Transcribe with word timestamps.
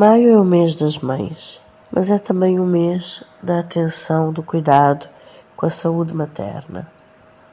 Maio 0.00 0.28
é 0.28 0.38
o 0.38 0.44
mês 0.44 0.76
das 0.76 0.98
mães, 0.98 1.60
mas 1.90 2.08
é 2.08 2.20
também 2.20 2.60
o 2.60 2.64
mês 2.64 3.24
da 3.42 3.58
atenção, 3.58 4.32
do 4.32 4.44
cuidado 4.44 5.08
com 5.56 5.66
a 5.66 5.70
saúde 5.70 6.14
materna. 6.14 6.88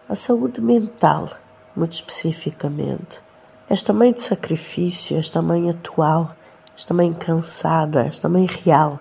A 0.07 0.15
saúde 0.15 0.61
mental, 0.61 1.27
muito 1.75 1.93
especificamente. 1.93 3.19
Esta 3.67 3.91
mãe 3.91 4.13
de 4.13 4.21
sacrifício, 4.21 5.17
esta 5.17 5.41
mãe 5.41 5.71
atual, 5.71 6.35
esta 6.77 6.93
mãe 6.93 7.11
cansada, 7.13 8.01
esta 8.01 8.29
mãe 8.29 8.45
real, 8.45 8.99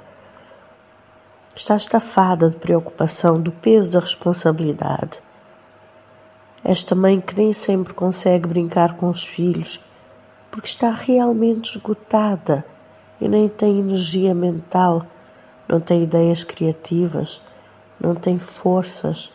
está 1.54 1.76
estafada 1.76 2.48
de 2.48 2.56
preocupação 2.56 3.38
do 3.38 3.52
peso 3.52 3.92
da 3.92 4.00
responsabilidade. 4.00 5.20
Esta 6.64 6.94
mãe 6.94 7.20
que 7.20 7.36
nem 7.36 7.52
sempre 7.52 7.92
consegue 7.92 8.48
brincar 8.48 8.96
com 8.96 9.10
os 9.10 9.22
filhos 9.22 9.84
porque 10.50 10.66
está 10.66 10.90
realmente 10.90 11.72
esgotada 11.72 12.64
e 13.24 13.28
nem 13.28 13.48
tem 13.48 13.80
energia 13.80 14.34
mental, 14.34 15.06
não 15.66 15.80
tem 15.80 16.02
ideias 16.02 16.44
criativas, 16.44 17.40
não 17.98 18.14
tem 18.14 18.38
forças 18.38 19.32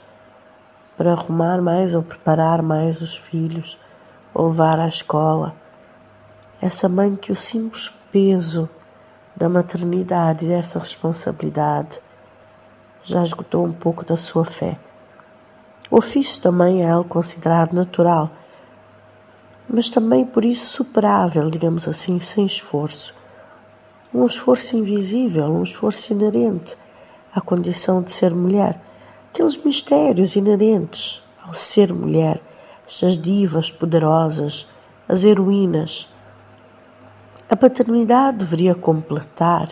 para 0.96 1.14
arrumar 1.14 1.60
mais 1.60 1.96
ou 1.96 2.04
preparar 2.04 2.62
mais 2.62 3.02
os 3.02 3.18
filhos 3.18 3.80
ou 4.32 4.50
levar 4.50 4.80
à 4.80 4.88
escola. 4.88 5.56
Essa 6.62 6.88
mãe 6.88 7.16
que 7.16 7.32
o 7.32 7.36
simples 7.36 7.90
peso 8.12 8.70
da 9.36 9.50
maternidade 9.50 10.46
e 10.46 10.50
dessa 10.50 10.78
responsabilidade 10.78 12.00
já 13.02 13.24
esgotou 13.24 13.66
um 13.66 13.74
pouco 13.74 14.06
da 14.06 14.16
sua 14.16 14.46
fé. 14.46 14.78
O 15.90 15.98
ofício 15.98 16.40
também 16.44 16.84
é 16.84 16.92
algo 16.92 17.10
considerado 17.10 17.74
natural, 17.74 18.30
mas 19.68 19.90
também 19.90 20.28
por 20.28 20.46
isso 20.46 20.68
superável, 20.68 21.50
digamos 21.50 21.88
assim, 21.88 22.20
sem 22.20 22.46
esforço 22.46 23.18
um 24.14 24.26
esforço 24.26 24.76
invisível, 24.76 25.46
um 25.46 25.64
esforço 25.64 26.14
inerente 26.14 26.76
à 27.34 27.40
condição 27.40 28.02
de 28.02 28.12
ser 28.12 28.34
mulher, 28.34 28.82
aqueles 29.32 29.58
mistérios 29.58 30.36
inerentes 30.36 31.22
ao 31.46 31.54
ser 31.54 31.94
mulher, 31.94 32.42
estas 32.88 33.18
divas 33.18 33.70
poderosas, 33.70 34.68
as 35.08 35.24
heroínas. 35.24 36.10
A 37.48 37.56
paternidade 37.56 38.40
deveria 38.40 38.74
completar, 38.74 39.70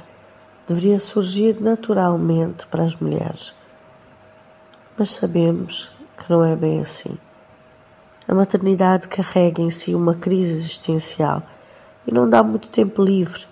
deveria 0.67 1.00
surgir 1.00 1.59
naturalmente 1.59 2.67
para 2.67 2.83
as 2.83 2.95
mulheres. 2.95 3.56
Mas 4.98 5.11
sabemos 5.11 5.92
que 6.16 6.30
não 6.31 6.44
é 6.44 6.56
bem 6.56 6.81
assim. 6.81 7.17
A 8.28 8.36
maternidade 8.36 9.08
carrega 9.08 9.61
em 9.61 9.72
si 9.72 9.95
uma 9.95 10.14
crise 10.14 10.58
existencial 10.58 11.42
e 12.06 12.14
não 12.14 12.30
dá 12.30 12.44
muito 12.44 12.70
tempo 12.70 13.04
livre 13.04 13.48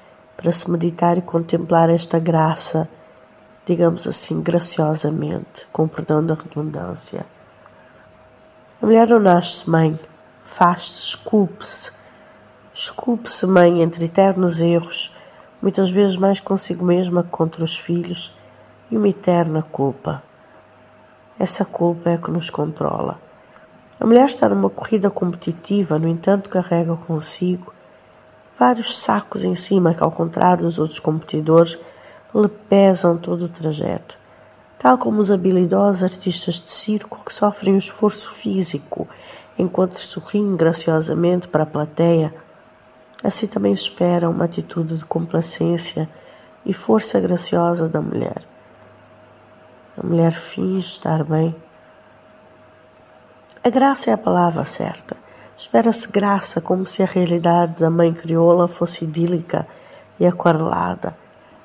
para 0.45 0.51
se 0.51 0.69
meditar 0.69 1.17
e 1.17 1.23
contemplar 1.23 1.89
esta 1.89 2.19
graça, 2.19 2.87
digamos 3.65 4.05
assim, 4.05 4.39
graciosamente, 4.43 5.65
com 5.71 5.87
perdão 5.87 6.23
da 6.23 6.35
redundância. 6.35 7.25
A 8.79 8.85
mulher 8.85 9.07
não 9.07 9.17
nasce 9.17 9.67
mãe, 9.67 9.99
faz-se, 10.43 11.07
esculpe-se. 11.07 11.91
Esculpe-se 12.71 13.47
mãe 13.47 13.81
entre 13.81 14.05
eternos 14.05 14.61
erros, 14.61 15.11
muitas 15.59 15.89
vezes 15.89 16.15
mais 16.15 16.39
consigo 16.39 16.85
mesma 16.85 17.23
que 17.23 17.29
contra 17.29 17.63
os 17.63 17.75
filhos, 17.75 18.37
e 18.91 18.97
uma 18.97 19.09
eterna 19.09 19.63
culpa. 19.63 20.21
Essa 21.39 21.65
culpa 21.65 22.11
é 22.11 22.19
que 22.19 22.29
nos 22.29 22.51
controla. 22.51 23.19
A 23.99 24.05
mulher 24.05 24.25
está 24.25 24.47
numa 24.47 24.69
corrida 24.69 25.09
competitiva, 25.09 25.97
no 25.97 26.07
entanto, 26.07 26.51
carrega 26.51 26.95
consigo 26.95 27.73
vários 28.57 28.97
sacos 28.97 29.43
em 29.43 29.55
cima 29.55 29.93
que, 29.93 30.03
ao 30.03 30.11
contrário 30.11 30.63
dos 30.63 30.79
outros 30.79 30.99
competidores, 30.99 31.77
lhe 32.33 32.47
pesam 32.47 33.17
todo 33.17 33.45
o 33.45 33.49
trajeto. 33.49 34.17
Tal 34.77 34.97
como 34.97 35.19
os 35.19 35.31
habilidosos 35.31 36.03
artistas 36.03 36.55
de 36.55 36.69
circo 36.69 37.23
que 37.25 37.33
sofrem 37.33 37.75
o 37.75 37.77
esforço 37.79 38.31
físico 38.31 39.07
enquanto 39.57 39.97
sorriem 39.97 40.55
graciosamente 40.55 41.47
para 41.47 41.63
a 41.63 41.65
plateia, 41.67 42.33
assim 43.23 43.47
também 43.47 43.73
espera 43.73 44.29
uma 44.29 44.45
atitude 44.45 44.97
de 44.97 45.05
complacência 45.05 46.09
e 46.65 46.73
força 46.73 47.19
graciosa 47.19 47.87
da 47.87 48.01
mulher. 48.01 48.43
A 49.97 50.05
mulher 50.05 50.33
finge 50.33 50.87
estar 50.87 51.23
bem. 51.23 51.55
A 53.63 53.69
graça 53.69 54.11
é 54.11 54.13
a 54.13 54.17
palavra 54.17 54.65
certa. 54.65 55.24
Espera-se 55.57 56.07
graça 56.09 56.59
como 56.59 56.85
se 56.85 57.01
a 57.01 57.05
realidade 57.05 57.79
da 57.79 57.89
mãe 57.89 58.13
crioula 58.13 58.67
fosse 58.67 59.05
idílica 59.05 59.65
e 60.19 60.25
aquarelada. 60.25 61.15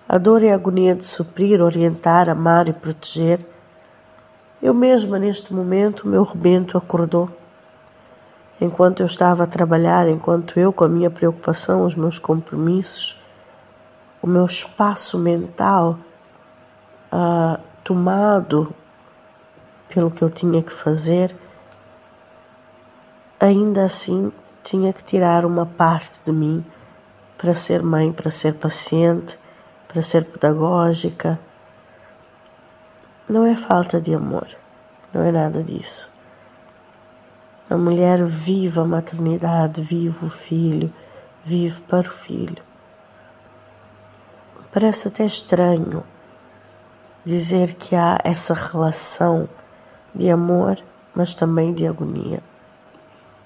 A 0.09 0.17
dor 0.17 0.43
e 0.43 0.51
a 0.51 0.55
agonia 0.55 0.95
de 0.95 1.05
suprir, 1.05 1.61
orientar, 1.61 2.29
amar 2.29 2.69
e 2.69 2.73
proteger. 2.73 3.45
Eu 4.63 4.73
mesma, 4.75 5.19
neste 5.19 5.53
momento, 5.53 6.07
meu 6.07 6.23
rebento 6.23 6.79
acordou. 6.79 7.29
Enquanto 8.61 9.01
eu 9.01 9.07
estava 9.07 9.45
a 9.45 9.47
trabalhar, 9.47 10.09
enquanto 10.09 10.61
eu, 10.61 10.73
com 10.73 10.85
a 10.85 10.89
minha 10.89 11.11
preocupação, 11.11 11.85
os 11.85 11.95
meus 11.97 12.19
compromissos, 12.19 13.21
o 14.23 14.27
meu 14.27 14.45
espaço 14.45 15.19
mental 15.19 15.99
uh, 17.13 17.61
tomado 17.83 18.73
pelo 19.89 20.11
que 20.11 20.23
eu 20.23 20.31
tinha 20.31 20.63
que 20.63 20.73
fazer, 20.73 21.35
ainda 23.41 23.87
assim 23.87 24.31
tinha 24.63 24.93
que 24.93 25.03
tirar 25.03 25.47
uma 25.47 25.65
parte 25.65 26.21
de 26.23 26.31
mim 26.31 26.63
para 27.39 27.55
ser 27.55 27.83
mãe, 27.83 28.13
para 28.13 28.31
ser 28.31 28.55
paciente, 28.55 29.39
para 29.89 30.03
ser 30.03 30.27
pedagógica. 30.27 31.41
Não 33.27 33.47
é 33.47 33.57
falta 33.57 33.99
de 33.99 34.15
amor, 34.15 34.47
não 35.15 35.23
é 35.23 35.33
nada 35.33 35.63
disso. 35.63 36.11
A 37.71 37.79
mulher 37.79 38.23
vive 38.25 38.79
a 38.79 38.85
maternidade, 38.85 39.81
vive 39.81 40.27
o 40.27 40.29
filho, 40.29 40.93
vive 41.43 41.81
para 41.83 42.09
o 42.09 42.13
filho. 42.13 42.63
Parece 44.71 45.09
até 45.09 45.25
estranho 45.25 46.05
dizer 47.25 47.75
que 47.75 47.97
há 47.97 48.19
essa 48.23 48.53
relação 48.53 49.49
de 50.15 50.29
amor, 50.31 50.79
mas 51.15 51.33
também 51.33 51.73
de 51.73 51.87
agonia 51.87 52.50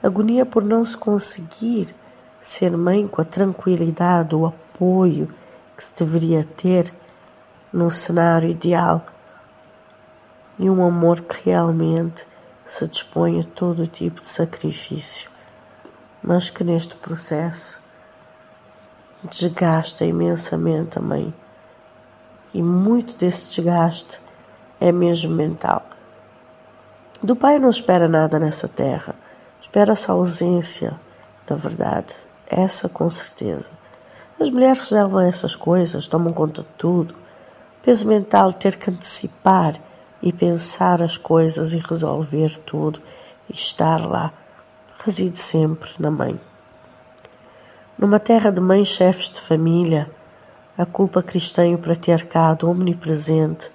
agonia 0.04 0.44
por 0.44 0.62
não 0.62 0.84
se 0.84 0.98
conseguir 0.98 1.94
ser 2.38 2.76
mãe 2.76 3.08
com 3.08 3.22
a 3.22 3.24
tranquilidade, 3.24 4.34
o 4.34 4.44
apoio 4.44 5.32
que 5.74 5.82
se 5.82 5.96
deveria 5.96 6.44
ter 6.44 6.92
num 7.72 7.88
cenário 7.88 8.50
ideal 8.50 9.04
e 10.58 10.68
um 10.68 10.84
amor 10.84 11.22
que 11.22 11.48
realmente 11.48 12.26
se 12.66 12.86
dispõe 12.86 13.40
a 13.40 13.44
todo 13.44 13.86
tipo 13.86 14.20
de 14.20 14.26
sacrifício, 14.26 15.30
mas 16.22 16.50
que 16.50 16.62
neste 16.62 16.94
processo 16.96 17.82
desgasta 19.22 20.04
imensamente 20.04 20.98
a 20.98 21.02
mãe. 21.02 21.34
E 22.52 22.62
muito 22.62 23.16
desse 23.16 23.48
desgaste 23.48 24.20
é 24.78 24.92
mesmo 24.92 25.34
mental. 25.34 25.82
Do 27.22 27.34
pai 27.34 27.58
não 27.58 27.70
espera 27.70 28.06
nada 28.06 28.38
nessa 28.38 28.68
terra 28.68 29.23
Espera-se 29.64 30.10
a 30.10 30.14
ausência, 30.14 30.94
na 31.48 31.56
verdade, 31.56 32.14
essa 32.46 32.86
com 32.86 33.08
certeza. 33.08 33.70
As 34.38 34.50
mulheres 34.50 34.78
reservam 34.80 35.22
essas 35.22 35.56
coisas, 35.56 36.06
tomam 36.06 36.34
conta 36.34 36.60
de 36.60 36.68
tudo. 36.76 37.14
O 37.14 37.82
peso 37.82 38.06
mental 38.06 38.52
ter 38.52 38.76
que 38.76 38.90
antecipar 38.90 39.80
e 40.22 40.34
pensar 40.34 41.00
as 41.00 41.16
coisas 41.16 41.72
e 41.72 41.78
resolver 41.78 42.58
tudo 42.58 43.00
e 43.48 43.54
estar 43.54 44.06
lá 44.06 44.34
reside 45.02 45.38
sempre 45.38 45.90
na 45.98 46.10
mãe. 46.10 46.38
Numa 47.98 48.20
terra 48.20 48.52
de 48.52 48.60
mães 48.60 48.88
chefes 48.88 49.30
de 49.30 49.40
família, 49.40 50.10
a 50.76 50.84
culpa 50.84 51.22
cristã 51.22 51.66
e 51.66 51.74
o 51.74 51.78
patriarcado 51.78 52.68
omnipresente 52.68 53.72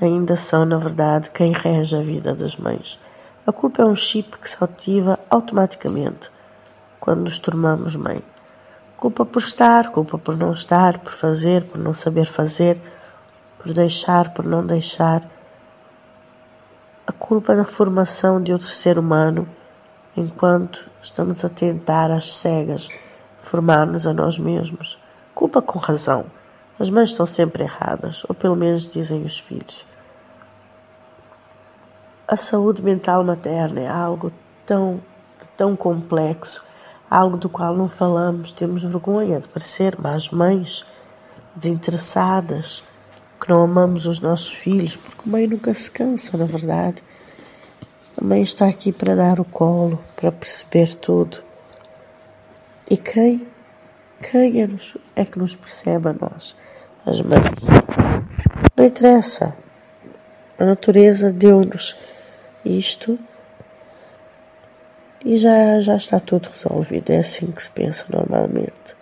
ainda 0.00 0.36
são, 0.36 0.64
na 0.64 0.76
verdade, 0.76 1.30
quem 1.30 1.52
rege 1.52 1.96
a 1.96 2.00
vida 2.00 2.32
das 2.32 2.56
mães. 2.56 3.00
A 3.48 3.52
culpa 3.52 3.80
é 3.80 3.84
um 3.86 3.96
chip 3.96 4.36
que 4.36 4.50
se 4.50 4.62
ativa 4.62 5.18
automaticamente 5.30 6.30
quando 7.00 7.22
nos 7.22 7.38
tornamos 7.38 7.96
mãe. 7.96 8.22
Culpa 8.98 9.24
por 9.24 9.40
estar, 9.40 9.90
culpa 9.90 10.18
por 10.18 10.36
não 10.36 10.52
estar, 10.52 10.98
por 10.98 11.10
fazer, 11.10 11.64
por 11.64 11.78
não 11.78 11.94
saber 11.94 12.26
fazer, 12.26 12.78
por 13.56 13.72
deixar, 13.72 14.34
por 14.34 14.44
não 14.44 14.66
deixar. 14.66 15.26
A 17.06 17.12
culpa 17.12 17.56
da 17.56 17.64
formação 17.64 18.42
de 18.42 18.52
outro 18.52 18.68
ser 18.68 18.98
humano 18.98 19.48
enquanto 20.14 20.90
estamos 21.00 21.42
a 21.42 21.48
tentar 21.48 22.10
às 22.10 22.34
cegas 22.34 22.90
formar-nos 23.38 24.06
a 24.06 24.12
nós 24.12 24.38
mesmos. 24.38 24.98
Culpa 25.34 25.62
com 25.62 25.78
razão. 25.78 26.26
As 26.78 26.90
mães 26.90 27.08
estão 27.08 27.24
sempre 27.24 27.62
erradas, 27.62 28.26
ou 28.28 28.34
pelo 28.34 28.54
menos 28.54 28.86
dizem 28.86 29.24
os 29.24 29.38
filhos. 29.38 29.86
A 32.30 32.36
saúde 32.36 32.82
mental 32.82 33.24
materna 33.24 33.80
é 33.80 33.88
algo 33.88 34.30
tão, 34.66 35.00
tão 35.56 35.74
complexo, 35.74 36.62
algo 37.10 37.38
do 37.38 37.48
qual 37.48 37.74
não 37.74 37.88
falamos, 37.88 38.52
temos 38.52 38.84
vergonha 38.84 39.40
de 39.40 39.48
parecer 39.48 39.98
más 39.98 40.28
mães, 40.28 40.84
desinteressadas, 41.56 42.84
que 43.40 43.48
não 43.48 43.62
amamos 43.62 44.04
os 44.04 44.20
nossos 44.20 44.50
filhos, 44.50 44.94
porque 44.94 45.22
a 45.26 45.32
mãe 45.32 45.46
nunca 45.46 45.72
se 45.72 45.90
cansa, 45.90 46.36
na 46.36 46.44
verdade. 46.44 47.02
A 48.20 48.22
mãe 48.22 48.42
está 48.42 48.66
aqui 48.66 48.92
para 48.92 49.16
dar 49.16 49.40
o 49.40 49.44
colo, 49.46 49.98
para 50.14 50.30
perceber 50.30 50.96
tudo. 50.96 51.38
E 52.90 52.98
quem? 52.98 53.48
Quem 54.20 54.60
é, 54.60 54.66
nos, 54.66 54.98
é 55.16 55.24
que 55.24 55.38
nos 55.38 55.56
percebe 55.56 56.10
a 56.10 56.12
nós? 56.12 56.54
As 57.06 57.22
mães. 57.22 57.40
Não 58.76 58.84
interessa. 58.84 59.56
A 60.58 60.66
natureza 60.66 61.32
deu-nos 61.32 61.96
isto 62.68 63.18
e 65.24 65.36
já, 65.36 65.80
já 65.80 65.96
está 65.96 66.20
tudo 66.20 66.48
resolvido. 66.48 67.10
É 67.10 67.18
assim 67.18 67.50
que 67.50 67.62
se 67.62 67.70
pensa 67.70 68.04
normalmente. 68.08 68.96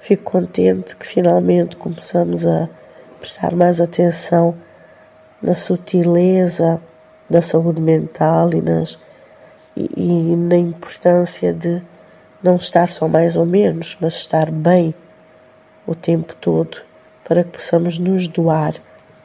Fico 0.00 0.30
contente 0.30 0.96
que 0.96 1.06
finalmente 1.06 1.76
começamos 1.76 2.46
a 2.46 2.68
prestar 3.18 3.54
mais 3.54 3.80
atenção 3.80 4.54
na 5.40 5.54
sutileza 5.54 6.80
da 7.28 7.40
saúde 7.42 7.80
mental 7.80 8.50
e, 8.52 8.60
nas, 8.60 8.98
e, 9.76 9.90
e 9.96 10.36
na 10.36 10.56
importância 10.56 11.52
de 11.52 11.82
não 12.42 12.56
estar 12.56 12.86
só 12.86 13.08
mais 13.08 13.36
ou 13.36 13.46
menos, 13.46 13.96
mas 14.00 14.14
estar 14.14 14.50
bem 14.50 14.94
o 15.86 15.94
tempo 15.94 16.34
todo 16.36 16.78
para 17.24 17.42
que 17.42 17.50
possamos 17.50 17.98
nos 17.98 18.28
doar 18.28 18.74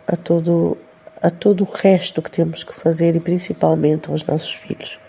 a 0.07 0.15
todo, 0.15 0.77
a 1.21 1.29
todo 1.29 1.63
o 1.63 1.71
resto 1.71 2.21
que 2.21 2.31
temos 2.31 2.63
que 2.63 2.73
fazer 2.73 3.15
e 3.15 3.19
principalmente 3.19 4.09
aos 4.09 4.25
nossos 4.25 4.53
filhos. 4.53 4.99